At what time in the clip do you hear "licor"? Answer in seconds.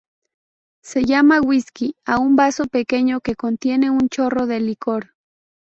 4.59-5.11